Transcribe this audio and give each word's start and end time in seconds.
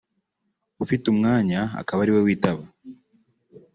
ufite 0.83 1.03
umwanya 1.13 1.59
akaba 1.81 1.99
ari 2.03 2.11
we 2.15 2.21
witaba 2.27 2.63